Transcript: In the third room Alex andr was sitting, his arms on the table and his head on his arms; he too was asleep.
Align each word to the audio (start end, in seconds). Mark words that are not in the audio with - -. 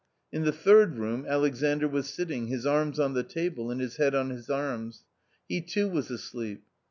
In 0.31 0.45
the 0.45 0.51
third 0.51 0.97
room 0.97 1.25
Alex 1.29 1.61
andr 1.61 1.87
was 1.87 2.09
sitting, 2.09 2.47
his 2.47 2.65
arms 2.65 2.99
on 2.99 3.13
the 3.13 3.21
table 3.21 3.69
and 3.69 3.79
his 3.79 3.97
head 3.97 4.15
on 4.15 4.31
his 4.31 4.49
arms; 4.49 5.03
he 5.47 5.61
too 5.61 5.87
was 5.87 6.09
asleep. 6.09 6.63